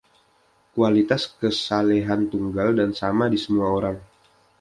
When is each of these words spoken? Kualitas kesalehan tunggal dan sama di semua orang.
Kualitas 0.75 1.23
kesalehan 1.39 2.21
tunggal 2.31 2.69
dan 2.79 2.89
sama 3.01 3.25
di 3.33 3.37
semua 3.45 3.67
orang. 3.77 3.97